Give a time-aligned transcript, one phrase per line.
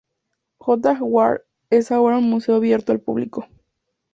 [0.57, 3.47] J Ward es ahora un museo abierto al público.